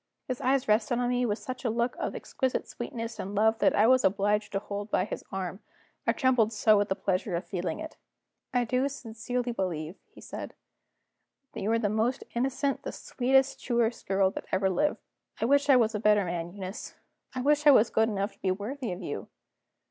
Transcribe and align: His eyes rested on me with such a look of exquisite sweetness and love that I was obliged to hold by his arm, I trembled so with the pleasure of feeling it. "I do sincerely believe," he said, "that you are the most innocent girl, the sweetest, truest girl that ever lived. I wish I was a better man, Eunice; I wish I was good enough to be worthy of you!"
His 0.27 0.41
eyes 0.41 0.67
rested 0.67 0.97
on 0.97 1.09
me 1.09 1.27
with 1.27 1.37
such 1.37 1.63
a 1.63 1.69
look 1.69 1.95
of 1.99 2.15
exquisite 2.15 2.67
sweetness 2.67 3.19
and 3.19 3.35
love 3.35 3.59
that 3.59 3.75
I 3.75 3.85
was 3.85 4.03
obliged 4.03 4.51
to 4.53 4.57
hold 4.57 4.89
by 4.89 5.05
his 5.05 5.23
arm, 5.31 5.59
I 6.07 6.11
trembled 6.11 6.51
so 6.51 6.75
with 6.79 6.89
the 6.89 6.95
pleasure 6.95 7.35
of 7.35 7.45
feeling 7.45 7.79
it. 7.79 7.97
"I 8.51 8.65
do 8.65 8.89
sincerely 8.89 9.51
believe," 9.51 9.97
he 10.09 10.19
said, 10.19 10.55
"that 11.53 11.61
you 11.61 11.71
are 11.71 11.77
the 11.77 11.87
most 11.87 12.23
innocent 12.33 12.77
girl, 12.77 12.81
the 12.85 12.91
sweetest, 12.93 13.63
truest 13.63 14.07
girl 14.07 14.31
that 14.31 14.47
ever 14.51 14.71
lived. 14.71 14.97
I 15.39 15.45
wish 15.45 15.69
I 15.69 15.75
was 15.75 15.93
a 15.93 15.99
better 15.99 16.25
man, 16.25 16.51
Eunice; 16.51 16.95
I 17.35 17.41
wish 17.41 17.67
I 17.67 17.71
was 17.71 17.91
good 17.91 18.09
enough 18.09 18.33
to 18.33 18.41
be 18.41 18.49
worthy 18.49 18.91
of 18.91 19.03
you!" 19.03 19.27